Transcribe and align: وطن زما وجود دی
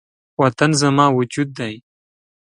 وطن 0.41 0.71
زما 0.81 1.05
وجود 1.17 1.49
دی 1.57 1.73